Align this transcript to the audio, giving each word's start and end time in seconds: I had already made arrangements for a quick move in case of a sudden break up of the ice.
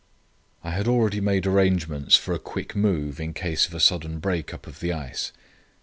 I 0.63 0.71
had 0.71 0.87
already 0.87 1.21
made 1.21 1.45
arrangements 1.45 2.15
for 2.15 2.33
a 2.33 2.39
quick 2.39 2.75
move 2.75 3.19
in 3.19 3.35
case 3.35 3.67
of 3.67 3.75
a 3.75 3.79
sudden 3.79 4.17
break 4.17 4.51
up 4.51 4.65
of 4.65 4.79
the 4.79 4.91
ice. 4.93 5.31